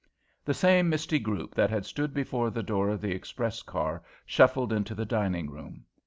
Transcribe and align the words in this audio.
The 0.43 0.55
same 0.55 0.89
misty 0.89 1.19
group 1.19 1.53
that 1.53 1.69
had 1.69 1.85
stood 1.85 2.11
before 2.11 2.49
the 2.49 2.63
door 2.63 2.89
of 2.89 3.01
the 3.01 3.11
express 3.11 3.61
car 3.61 4.01
shuffled 4.25 4.73
into 4.73 4.95
the 4.95 5.05
dining 5.05 5.51
room. 5.51 5.85